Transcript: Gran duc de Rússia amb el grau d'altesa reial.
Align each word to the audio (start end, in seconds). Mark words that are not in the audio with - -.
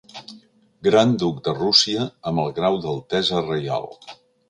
Gran 0.87 1.13
duc 1.25 1.43
de 1.49 1.53
Rússia 1.59 2.09
amb 2.33 2.45
el 2.47 2.57
grau 2.59 2.81
d'altesa 2.87 3.47
reial. 3.49 3.91